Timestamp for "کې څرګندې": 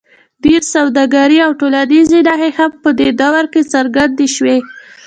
3.53-4.27